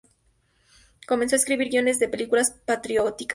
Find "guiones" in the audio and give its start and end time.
1.69-1.99